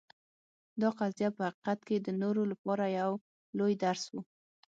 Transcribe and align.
دا 0.81 0.89
قضیه 0.99 1.29
په 1.37 1.41
حقیقت 1.47 1.79
کې 1.87 1.97
د 1.99 2.07
نورو 2.21 2.41
لپاره 2.51 2.85
یو 2.99 3.11
لوی 3.57 3.73
درس 3.83 4.03
و. 4.13 4.15